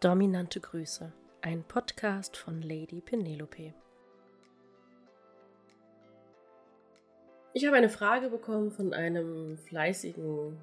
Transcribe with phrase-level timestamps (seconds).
[0.00, 1.12] Dominante Grüße,
[1.42, 3.74] ein Podcast von Lady Penelope.
[7.52, 10.56] Ich habe eine Frage bekommen von einem fleißigen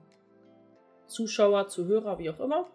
[1.05, 2.67] Zuschauer, Zuhörer, wie auch immer.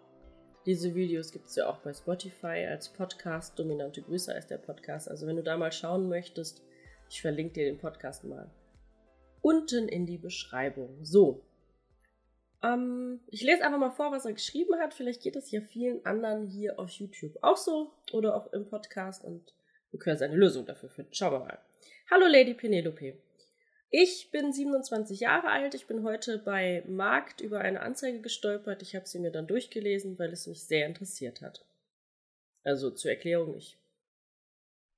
[0.65, 3.59] Diese Videos gibt es ja auch bei Spotify als Podcast.
[3.59, 5.09] Dominante Grüße ist der Podcast.
[5.09, 6.63] Also wenn du da mal schauen möchtest,
[7.09, 8.49] ich verlinke dir den Podcast mal
[9.41, 11.03] unten in die Beschreibung.
[11.03, 11.43] So,
[12.63, 14.93] ähm, ich lese einfach mal vor, was er geschrieben hat.
[14.93, 19.23] Vielleicht geht es ja vielen anderen hier auf YouTube auch so oder auch im Podcast
[19.23, 19.53] und
[19.91, 21.13] wir können seine Lösung dafür finden.
[21.13, 21.59] Schauen wir mal.
[22.09, 23.17] Hallo Lady Penelope.
[23.89, 25.75] Ich bin 27 Jahre alt.
[25.75, 28.81] Ich bin heute bei Markt über eine Anzeige gestolpert.
[28.81, 31.63] Ich habe sie mir dann durchgelesen, weil es mich sehr interessiert hat.
[32.63, 33.77] Also zur Erklärung, ich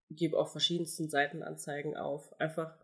[0.10, 2.40] gebe auf verschiedensten Seiten Anzeigen auf.
[2.40, 2.78] Einfach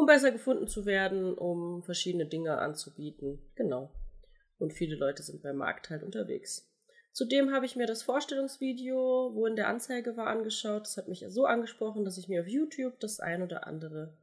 [0.00, 3.38] um besser gefunden zu werden, um verschiedene Dinge anzubieten.
[3.54, 3.92] Genau.
[4.58, 6.66] Und viele Leute sind beim Markt halt unterwegs.
[7.12, 10.86] Zudem habe ich mir das Vorstellungsvideo, wo in der Anzeige war, angeschaut.
[10.86, 14.14] Das hat mich so angesprochen, dass ich mir auf YouTube das ein oder andere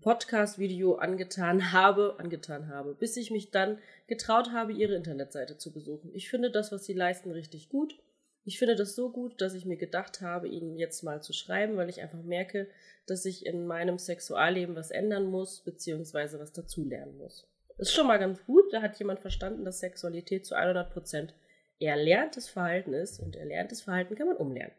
[0.00, 6.14] Podcast-Video angetan habe, angetan habe, bis ich mich dann getraut habe, ihre Internetseite zu besuchen.
[6.14, 7.98] Ich finde das, was sie leisten, richtig gut.
[8.46, 11.76] Ich finde das so gut, dass ich mir gedacht habe, ihnen jetzt mal zu schreiben,
[11.76, 12.68] weil ich einfach merke,
[13.04, 17.48] dass ich in meinem Sexualleben was ändern muss, beziehungsweise was dazulernen muss.
[17.76, 21.34] Ist schon mal ganz gut, da hat jemand verstanden, dass Sexualität zu 100 Prozent
[21.80, 24.74] erlerntes Verhalten ist und erlerntes Verhalten kann man umlernen.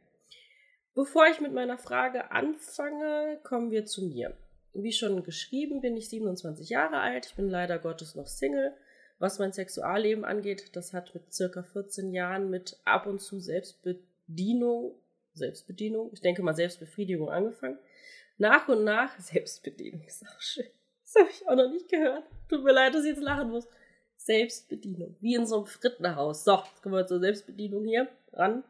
[0.96, 4.38] Bevor ich mit meiner Frage anfange, kommen wir zu mir.
[4.74, 7.26] Wie schon geschrieben, bin ich 27 Jahre alt.
[7.26, 8.74] Ich bin leider Gottes noch Single
[9.20, 14.96] was mein Sexualleben angeht, das hat mit circa 14 Jahren mit ab und zu Selbstbedienung,
[15.34, 17.80] Selbstbedienung, ich denke mal Selbstbefriedigung angefangen.
[18.38, 20.68] Nach und nach, Selbstbedienung ist auch schön.
[21.04, 22.24] Das habe ich auch noch nicht gehört.
[22.50, 23.68] Tut mir leid, dass ich jetzt lachen muss.
[24.18, 25.16] Selbstbedienung.
[25.22, 26.44] Wie in so einem Frittenhaus.
[26.44, 28.64] So, jetzt kommen wir zur Selbstbedienung hier ran.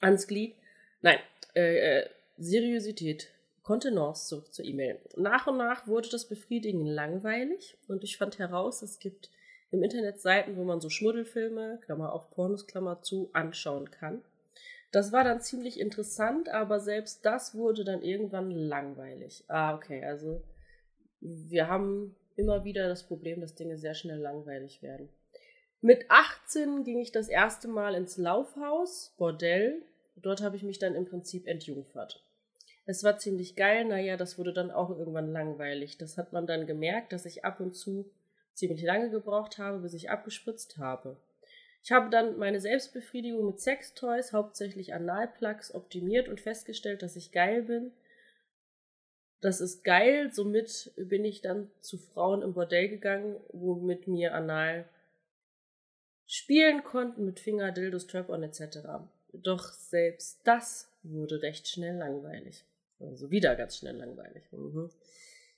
[0.00, 0.56] Ans Glied.
[1.02, 1.18] Nein,
[1.54, 3.28] äh, äh, Seriosität.
[3.70, 4.98] Kontenance zurück zur E-Mail.
[5.14, 9.30] Nach und nach wurde das Befriedigen langweilig und ich fand heraus, es gibt
[9.70, 14.24] im Internet Seiten, wo man so Schmuddelfilme, Klammer auf Pornos, Klammer zu, anschauen kann.
[14.90, 19.44] Das war dann ziemlich interessant, aber selbst das wurde dann irgendwann langweilig.
[19.46, 20.42] Ah, okay, also
[21.20, 25.10] wir haben immer wieder das Problem, dass Dinge sehr schnell langweilig werden.
[25.80, 29.80] Mit 18 ging ich das erste Mal ins Laufhaus, Bordell.
[30.16, 32.24] Dort habe ich mich dann im Prinzip entjungfert.
[32.90, 35.96] Es war ziemlich geil, naja, das wurde dann auch irgendwann langweilig.
[35.96, 38.10] Das hat man dann gemerkt, dass ich ab und zu
[38.52, 41.16] ziemlich lange gebraucht habe, bis ich abgespritzt habe.
[41.84, 47.62] Ich habe dann meine Selbstbefriedigung mit Sextoys, hauptsächlich Analplugs, optimiert und festgestellt, dass ich geil
[47.62, 47.92] bin.
[49.40, 54.34] Das ist geil, somit bin ich dann zu Frauen im Bordell gegangen, wo mit mir
[54.34, 54.84] anal
[56.26, 58.78] spielen konnten, mit Finger, Dildos, Strap-on etc.
[59.32, 62.64] Doch selbst das wurde recht schnell langweilig.
[63.00, 64.44] Also wieder ganz schnell langweilig.
[64.52, 64.90] Mhm.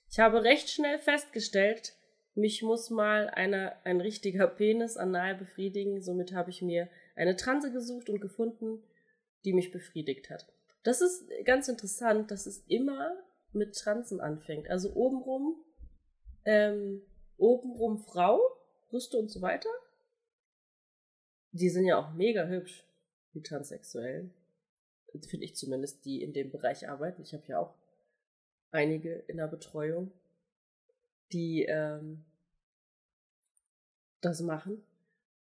[0.09, 1.95] Ich habe recht schnell festgestellt,
[2.35, 6.01] mich muss mal eine, ein richtiger Penis anal befriedigen.
[6.01, 8.81] Somit habe ich mir eine Transe gesucht und gefunden,
[9.45, 10.47] die mich befriedigt hat.
[10.83, 13.15] Das ist ganz interessant, dass es immer
[13.51, 14.69] mit Transen anfängt.
[14.69, 15.63] Also obenrum,
[16.45, 17.03] ähm,
[17.37, 18.39] obenrum Frau,
[18.89, 19.69] Brüste und so weiter.
[21.51, 22.83] Die sind ja auch mega hübsch,
[23.35, 24.33] die Transsexuellen
[25.21, 27.21] finde ich zumindest, die in dem Bereich arbeiten.
[27.21, 27.73] Ich habe ja auch
[28.71, 30.11] einige in der Betreuung,
[31.31, 32.25] die ähm,
[34.21, 34.83] das machen.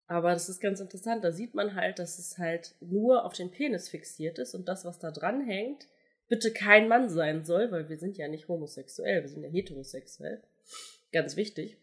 [0.07, 1.23] Aber das ist ganz interessant.
[1.23, 4.85] Da sieht man halt, dass es halt nur auf den Penis fixiert ist und das,
[4.85, 5.88] was da dran hängt,
[6.29, 10.41] bitte kein Mann sein soll, weil wir sind ja nicht homosexuell, wir sind ja heterosexuell.
[11.11, 11.77] Ganz wichtig.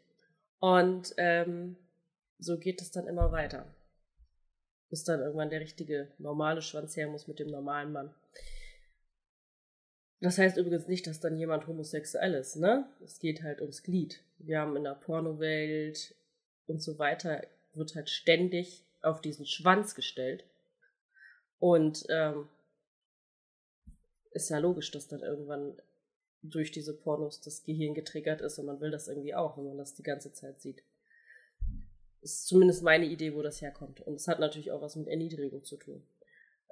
[0.58, 1.76] Und ähm,
[2.38, 3.74] so geht es dann immer weiter
[4.94, 8.14] bis dann irgendwann der richtige normale Schwanz her muss mit dem normalen Mann.
[10.20, 12.88] Das heißt übrigens nicht, dass dann jemand homosexuell ist, ne?
[13.04, 14.20] Es geht halt ums Glied.
[14.38, 16.14] Wir haben in der Pornowelt
[16.68, 20.44] und so weiter, wird halt ständig auf diesen Schwanz gestellt.
[21.58, 22.46] Und ähm,
[24.30, 25.74] ist ja logisch, dass dann irgendwann
[26.40, 29.78] durch diese Pornos das Gehirn getriggert ist und man will das irgendwie auch, wenn man
[29.78, 30.84] das die ganze Zeit sieht
[32.24, 34.00] ist zumindest meine Idee, wo das herkommt.
[34.00, 36.02] Und es hat natürlich auch was mit Erniedrigung zu tun.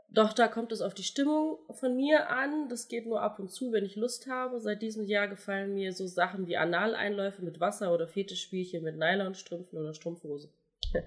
[0.08, 2.69] Doch da kommt es auf die Stimmung von mir an.
[2.69, 4.60] Das geht nur ab und zu, wenn ich Lust habe.
[4.60, 9.78] Seit diesem Jahr gefallen mir so Sachen wie Analeinläufe mit Wasser oder Fetischspielchen mit Nylonstrümpfen
[9.78, 10.50] oder Strumpfhose.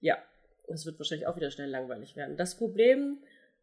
[0.00, 0.18] ja,
[0.68, 2.36] das wird wahrscheinlich auch wieder schnell langweilig werden.
[2.36, 3.18] Das Problem,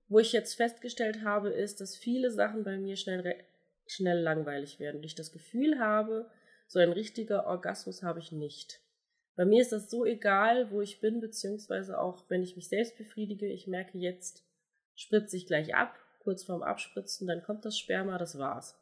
[0.08, 3.44] wo ich jetzt festgestellt habe, ist, dass viele Sachen bei mir schnell,
[3.88, 4.98] schnell langweilig werden.
[4.98, 6.30] Und ich das Gefühl habe,
[6.68, 8.81] so ein richtiger Orgasmus habe ich nicht.
[9.42, 12.96] Bei mir ist das so egal, wo ich bin, beziehungsweise auch wenn ich mich selbst
[12.96, 13.48] befriedige.
[13.48, 14.46] Ich merke jetzt,
[14.94, 18.80] spritze ich gleich ab, kurz vorm Abspritzen, dann kommt das Sperma, das war's.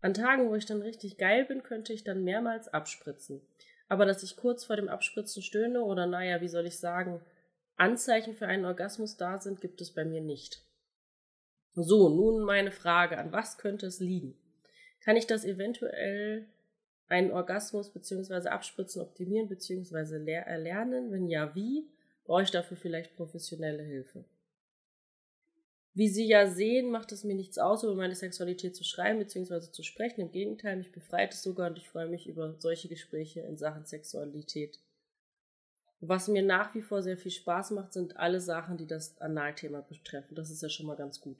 [0.00, 3.40] An Tagen, wo ich dann richtig geil bin, könnte ich dann mehrmals abspritzen.
[3.86, 7.24] Aber dass ich kurz vor dem Abspritzen stöhne oder naja, wie soll ich sagen,
[7.76, 10.60] Anzeichen für einen Orgasmus da sind, gibt es bei mir nicht.
[11.74, 14.36] So, nun meine Frage, an was könnte es liegen?
[15.04, 16.48] Kann ich das eventuell
[17.08, 18.48] einen Orgasmus bzw.
[18.48, 20.34] Abspritzen optimieren bzw.
[20.34, 21.10] erlernen?
[21.10, 21.86] Wenn ja, wie?
[22.24, 24.24] Brauche ich dafür vielleicht professionelle Hilfe?
[25.96, 29.70] Wie Sie ja sehen, macht es mir nichts aus, über meine Sexualität zu schreiben bzw.
[29.70, 30.22] zu sprechen.
[30.22, 33.84] Im Gegenteil, mich befreit es sogar und ich freue mich über solche Gespräche in Sachen
[33.84, 34.80] Sexualität.
[36.00, 39.82] Was mir nach wie vor sehr viel Spaß macht, sind alle Sachen, die das Analthema
[39.82, 40.34] betreffen.
[40.34, 41.38] Das ist ja schon mal ganz gut.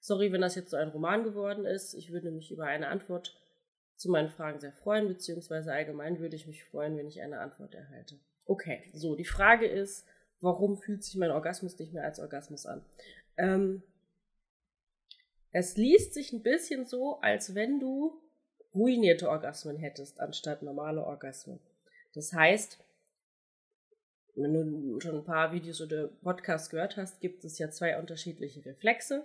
[0.00, 1.94] Sorry, wenn das jetzt so ein Roman geworden ist.
[1.94, 3.34] Ich würde mich über eine Antwort
[3.96, 7.74] zu meinen Fragen sehr freuen, beziehungsweise allgemein würde ich mich freuen, wenn ich eine Antwort
[7.74, 8.18] erhalte.
[8.46, 10.06] Okay, so, die Frage ist,
[10.40, 12.84] warum fühlt sich mein Orgasmus nicht mehr als Orgasmus an?
[13.36, 13.82] Ähm,
[15.52, 18.20] es liest sich ein bisschen so, als wenn du
[18.74, 21.60] ruinierte Orgasmen hättest, anstatt normale Orgasmen.
[22.12, 22.78] Das heißt,
[24.34, 28.64] wenn du schon ein paar Videos oder Podcasts gehört hast, gibt es ja zwei unterschiedliche
[28.64, 29.24] Reflexe.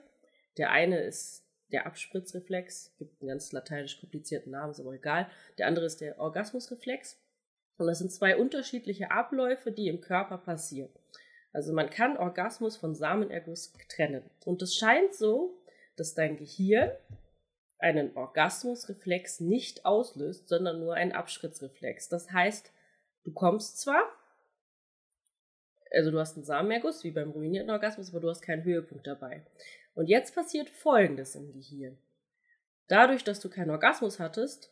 [0.57, 5.30] Der eine ist der Abspritzreflex, gibt einen ganz lateinisch komplizierten Namen, ist aber egal.
[5.57, 7.19] Der andere ist der Orgasmusreflex.
[7.77, 10.92] Und das sind zwei unterschiedliche Abläufe, die im Körper passieren.
[11.54, 14.24] Also man kann Orgasmus von Samenerguss trennen.
[14.45, 15.57] Und es scheint so,
[15.95, 16.92] dass dein Gehirn
[17.80, 22.10] einen Orgasmusreflex nicht auslöst, sondern nur einen Abspritzreflex.
[22.10, 22.71] Das heißt,
[23.24, 24.04] du kommst zwar,
[25.92, 29.45] also du hast einen Samenerguss, wie beim ruinierten Orgasmus, aber du hast keinen Höhepunkt dabei.
[30.00, 31.98] Und jetzt passiert Folgendes im Gehirn.
[32.88, 34.72] Dadurch, dass du keinen Orgasmus hattest,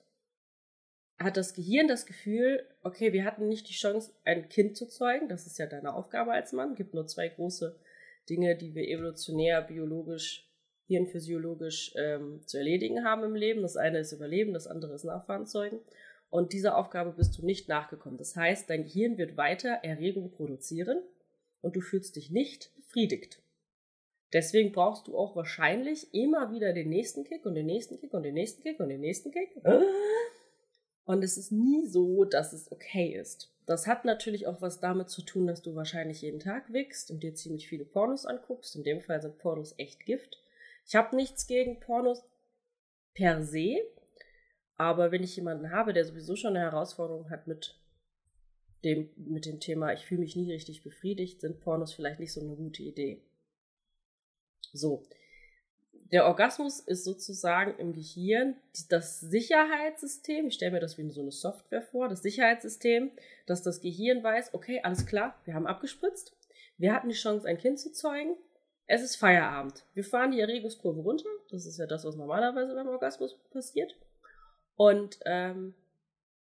[1.19, 5.27] hat das Gehirn das Gefühl, okay, wir hatten nicht die Chance, ein Kind zu zeugen.
[5.27, 6.71] Das ist ja deine Aufgabe als Mann.
[6.71, 7.77] Es gibt nur zwei große
[8.29, 10.49] Dinge, die wir evolutionär, biologisch
[10.85, 13.63] hirnphysiologisch ähm, zu erledigen haben im Leben.
[13.63, 15.81] Das eine ist Überleben, das andere ist Nachfahren zeugen.
[16.29, 18.17] Und dieser Aufgabe bist du nicht nachgekommen.
[18.17, 21.03] Das heißt, dein Gehirn wird weiter Erregung produzieren
[21.59, 23.41] und du fühlst dich nicht befriedigt.
[24.33, 28.23] Deswegen brauchst du auch wahrscheinlich immer wieder den nächsten Kick und den nächsten Kick und
[28.23, 29.49] den nächsten Kick und den nächsten Kick.
[31.05, 33.53] Und es ist nie so, dass es okay ist.
[33.65, 37.23] Das hat natürlich auch was damit zu tun, dass du wahrscheinlich jeden Tag wickst und
[37.23, 38.75] dir ziemlich viele Pornos anguckst.
[38.75, 40.43] In dem Fall sind Pornos echt Gift.
[40.85, 42.23] Ich habe nichts gegen Pornos
[43.13, 43.77] per se,
[44.75, 47.77] aber wenn ich jemanden habe, der sowieso schon eine Herausforderung hat mit
[48.83, 52.41] dem, mit dem Thema, ich fühle mich nie richtig befriedigt, sind Pornos vielleicht nicht so
[52.41, 53.21] eine gute Idee.
[54.73, 55.03] So.
[56.11, 58.55] Der Orgasmus ist sozusagen im Gehirn
[58.89, 60.47] das Sicherheitssystem.
[60.47, 62.07] Ich stelle mir das wie so eine Software vor.
[62.07, 63.11] Das Sicherheitssystem,
[63.45, 66.33] dass das Gehirn weiß, okay, alles klar, wir haben abgespritzt.
[66.77, 68.37] Wir hatten die Chance, ein Kind zu zeugen.
[68.85, 69.83] Es ist Feierabend.
[69.93, 71.29] Wir fahren die Erregungskurve runter.
[71.51, 73.97] Das ist ja das, was normalerweise beim Orgasmus passiert.
[74.75, 75.73] Und ähm,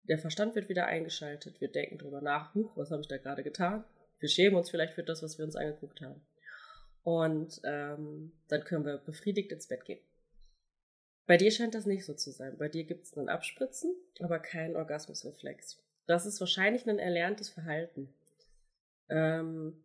[0.09, 1.61] der Verstand wird wieder eingeschaltet.
[1.61, 3.85] Wir denken drüber nach, huch, was habe ich da gerade getan?
[4.19, 6.21] Wir schämen uns vielleicht für das, was wir uns angeguckt haben.
[7.05, 10.01] Und ähm, dann können wir befriedigt ins Bett gehen.
[11.27, 12.57] Bei dir scheint das nicht so zu sein.
[12.59, 15.81] Bei dir gibt es einen Abspritzen, aber keinen Orgasmusreflex.
[16.07, 18.13] Das ist wahrscheinlich ein erlerntes Verhalten.
[19.09, 19.83] Ähm,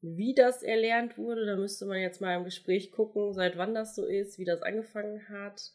[0.00, 3.94] wie das erlernt wurde, da müsste man jetzt mal im Gespräch gucken, seit wann das
[3.94, 5.72] so ist, wie das angefangen hat.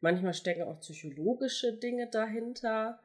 [0.00, 3.00] Manchmal stecken auch psychologische Dinge dahinter.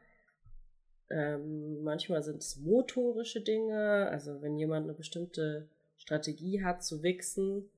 [1.10, 4.07] Ähm, manchmal sind es motorische Dinge.
[4.10, 5.67] Also wenn jemand eine bestimmte
[6.01, 7.70] Strategie hat zu wichsen,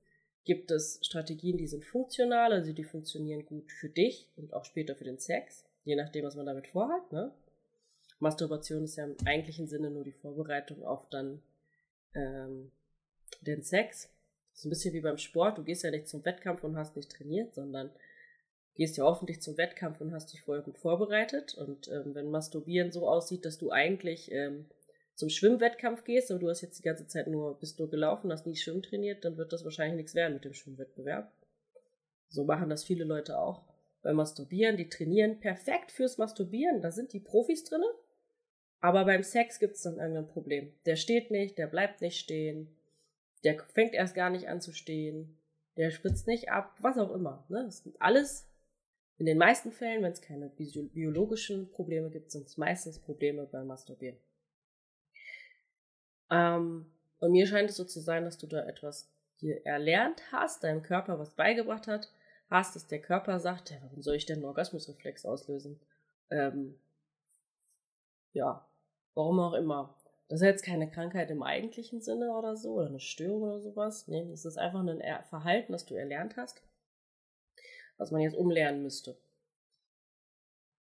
[0.44, 4.96] gibt es Strategien, die sind funktional, also die funktionieren gut für dich und auch später
[4.96, 7.12] für den Sex, je nachdem, was man damit vorhat.
[7.12, 7.32] Ne?
[8.20, 11.42] Masturbation ist ja im eigentlichen Sinne nur die Vorbereitung auf dann
[12.14, 12.70] ähm,
[13.42, 14.08] den Sex.
[14.52, 15.58] Das ist ein bisschen wie beim Sport.
[15.58, 17.90] Du gehst ja nicht zum Wettkampf und hast nicht trainiert, sondern
[18.74, 21.54] gehst ja hoffentlich zum Wettkampf und hast dich vorher gut vorbereitet.
[21.54, 24.66] Und ähm, wenn Masturbieren so aussieht, dass du eigentlich ähm,
[25.14, 28.46] zum Schwimmwettkampf gehst, aber du hast jetzt die ganze Zeit nur, bist nur gelaufen, hast
[28.46, 31.32] nie Schwimmen trainiert, dann wird das wahrscheinlich nichts werden mit dem Schwimmwettbewerb.
[32.28, 33.62] So machen das viele Leute auch
[34.02, 34.76] beim Masturbieren.
[34.76, 36.82] Die trainieren perfekt fürs Masturbieren.
[36.82, 37.86] Da sind die Profis drinne.
[38.80, 40.72] Aber beim Sex gibt es dann irgendein Problem.
[40.84, 42.74] Der steht nicht, der bleibt nicht stehen
[43.44, 45.36] der fängt erst gar nicht an zu stehen,
[45.76, 47.44] der spritzt nicht ab, was auch immer.
[47.48, 47.62] Ne?
[47.64, 48.48] Das sind alles,
[49.18, 53.66] in den meisten Fällen, wenn es keine biologischen Probleme gibt, sind es meistens Probleme beim
[53.66, 54.16] Masturbieren.
[56.30, 56.86] Ähm,
[57.18, 60.82] und mir scheint es so zu sein, dass du da etwas dir erlernt hast, deinem
[60.82, 62.12] Körper was beigebracht hat,
[62.50, 65.80] hast, dass der Körper sagt, ja, warum soll ich denn einen Orgasmusreflex auslösen?
[66.30, 66.78] Ähm,
[68.32, 68.66] ja,
[69.14, 69.94] Warum auch immer.
[70.28, 74.08] Das ist jetzt keine Krankheit im eigentlichen Sinne oder so, oder eine Störung oder sowas.
[74.08, 76.62] Nee, das ist einfach ein Verhalten, das du erlernt hast,
[77.96, 79.16] was man jetzt umlernen müsste.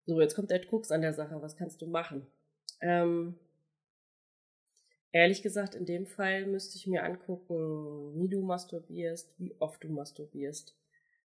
[0.06, 1.40] So, jetzt kommt der Krux an der Sache.
[1.42, 2.26] Was kannst du machen?
[2.80, 3.38] Ähm,
[5.14, 9.88] ehrlich gesagt, in dem Fall müsste ich mir angucken, wie du masturbierst, wie oft du
[9.88, 10.76] masturbierst,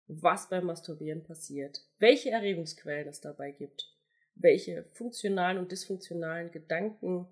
[0.06, 3.92] was beim Masturbieren passiert, welche Erregungsquellen es dabei gibt,
[4.36, 7.26] welche funktionalen und dysfunktionalen Gedanken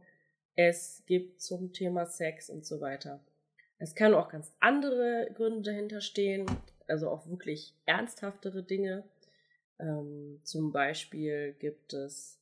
[0.56, 3.24] es gibt zum Thema Sex und so weiter.
[3.78, 6.46] Es kann auch ganz andere Gründe dahinter stehen,
[6.88, 9.04] also auch wirklich ernsthaftere Dinge.
[9.78, 12.39] Ähm, zum Beispiel gibt es,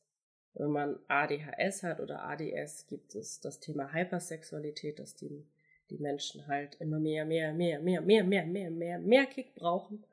[0.59, 5.47] wenn man ADHS hat oder ADS, gibt es das Thema Hypersexualität, dass die,
[5.91, 10.05] die Menschen halt immer mehr, mehr, mehr, mehr, mehr, mehr, mehr, mehr, mehr Kick brauchen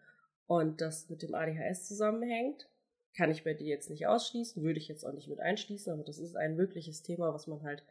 [0.47, 2.69] und das mit dem ADHS zusammenhängt.
[3.17, 6.03] Kann ich bei dir jetzt nicht ausschließen, würde ich jetzt auch nicht mit einschließen, aber
[6.03, 7.83] das ist ein wirkliches Thema, was man halt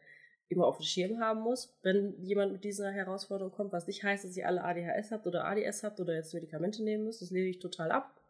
[0.47, 4.23] immer auf dem Schirm haben muss, wenn jemand mit dieser Herausforderung kommt, was nicht heißt,
[4.23, 7.49] dass ihr alle ADHS habt oder ADS habt oder jetzt Medikamente nehmen müsst, das lehne
[7.49, 8.21] ich total ab.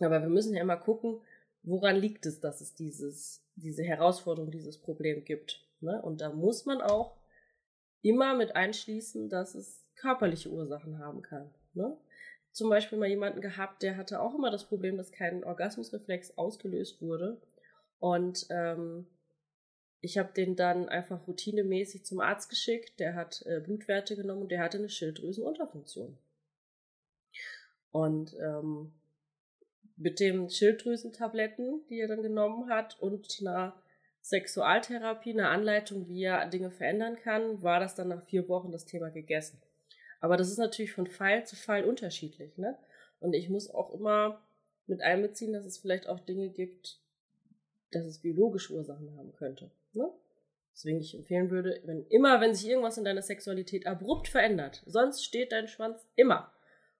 [0.00, 1.20] Aber wir müssen ja immer gucken,
[1.62, 5.66] woran liegt es, dass es dieses, diese Herausforderung, dieses Problem gibt.
[5.80, 6.00] Ne?
[6.02, 7.16] Und da muss man auch
[8.02, 11.54] immer mit einschließen, dass es körperliche Ursachen haben kann.
[11.74, 11.96] Ne?
[12.52, 17.00] Zum Beispiel mal jemanden gehabt, der hatte auch immer das Problem, dass kein Orgasmusreflex ausgelöst
[17.00, 17.40] wurde.
[17.98, 19.06] Und ähm,
[20.00, 22.98] ich habe den dann einfach routinemäßig zum Arzt geschickt.
[22.98, 26.18] Der hat äh, Blutwerte genommen und der hatte eine Schilddrüsenunterfunktion.
[27.92, 28.92] Und ähm,
[30.02, 33.74] mit den Schilddrüsentabletten, die er dann genommen hat, und einer
[34.20, 38.84] Sexualtherapie, einer Anleitung, wie er Dinge verändern kann, war das dann nach vier Wochen das
[38.84, 39.60] Thema gegessen.
[40.20, 42.78] Aber das ist natürlich von Fall zu Fall unterschiedlich, ne?
[43.18, 44.42] Und ich muss auch immer
[44.86, 47.00] mit einbeziehen, dass es vielleicht auch Dinge gibt,
[47.92, 49.70] dass es biologische Ursachen haben könnte.
[49.92, 50.10] Ne?
[50.74, 55.24] Deswegen ich empfehlen würde, wenn immer, wenn sich irgendwas in deiner Sexualität abrupt verändert, sonst
[55.24, 56.52] steht dein Schwanz immer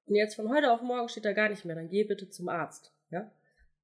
[0.07, 2.49] und jetzt von heute auf morgen steht er gar nicht mehr, dann geh bitte zum
[2.49, 3.31] Arzt, ja?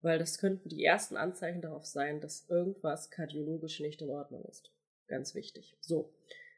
[0.00, 4.70] Weil das könnten die ersten Anzeichen darauf sein, dass irgendwas kardiologisch nicht in Ordnung ist.
[5.08, 5.76] Ganz wichtig.
[5.80, 6.12] So.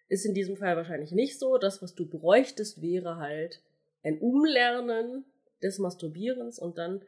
[0.09, 1.57] Ist in diesem Fall wahrscheinlich nicht so.
[1.57, 3.63] Das, was du bräuchtest, wäre halt
[4.03, 5.25] ein Umlernen
[5.63, 7.03] des Masturbierens und dann,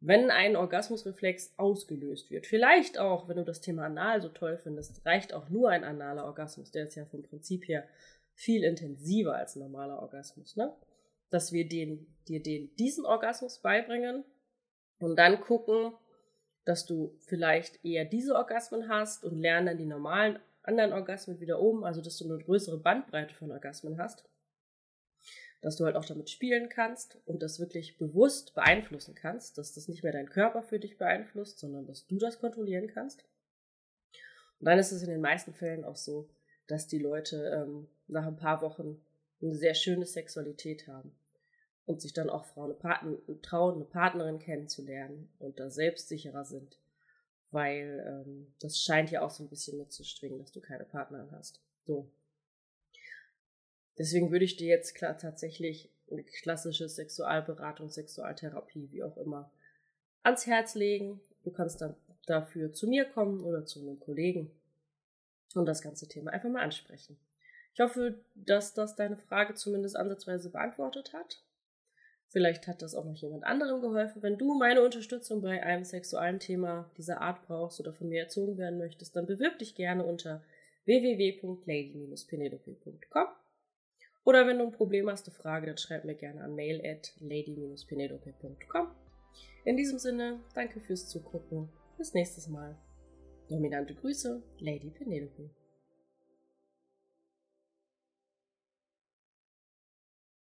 [0.00, 2.46] wenn ein Orgasmusreflex ausgelöst wird.
[2.46, 6.24] Vielleicht auch, wenn du das Thema Anal so toll findest, reicht auch nur ein analer
[6.24, 6.70] Orgasmus.
[6.72, 7.86] Der ist ja vom Prinzip her
[8.34, 10.74] viel intensiver als ein normaler Orgasmus, ne?
[11.32, 14.22] Dass wir den, dir den, diesen Orgasmus beibringen
[15.00, 15.94] und dann gucken,
[16.64, 21.58] dass du vielleicht eher diese Orgasmen hast und lernen dann die normalen anderen Orgasmen wieder
[21.58, 24.28] oben, also dass du eine größere Bandbreite von Orgasmen hast,
[25.62, 29.88] dass du halt auch damit spielen kannst und das wirklich bewusst beeinflussen kannst, dass das
[29.88, 33.24] nicht mehr dein Körper für dich beeinflusst, sondern dass du das kontrollieren kannst.
[34.60, 36.28] Und dann ist es in den meisten Fällen auch so,
[36.66, 39.02] dass die Leute ähm, nach ein paar Wochen
[39.40, 41.16] eine sehr schöne Sexualität haben
[41.86, 42.74] und sich dann auch Frauen
[43.42, 46.78] trauen, eine Partnerin kennenzulernen und da selbstsicherer sind.
[47.50, 51.60] Weil ähm, das scheint ja auch so ein bisschen mitzustringen, dass du keine Partnerin hast.
[51.84, 52.10] So.
[53.98, 59.52] Deswegen würde ich dir jetzt klar tatsächlich eine klassische Sexualberatung, Sexualtherapie, wie auch immer,
[60.22, 61.20] ans Herz legen.
[61.42, 61.96] Du kannst dann
[62.26, 64.50] dafür zu mir kommen oder zu einem Kollegen
[65.54, 67.18] und das ganze Thema einfach mal ansprechen.
[67.74, 71.42] Ich hoffe, dass das deine Frage zumindest ansatzweise beantwortet hat.
[72.32, 74.22] Vielleicht hat das auch noch jemand anderem geholfen.
[74.22, 78.56] Wenn du meine Unterstützung bei einem sexuellen Thema dieser Art brauchst oder von mir erzogen
[78.56, 80.42] werden möchtest, dann bewirb dich gerne unter
[80.86, 83.26] www.lady-penelope.com.
[84.24, 87.12] Oder wenn du ein Problem hast, eine Frage, dann schreib mir gerne an mail at
[87.20, 88.86] lady-penelope.com.
[89.66, 91.68] In diesem Sinne, danke fürs Zugucken.
[91.98, 92.78] Bis nächstes Mal.
[93.50, 95.50] Dominante Grüße, Lady Penelope.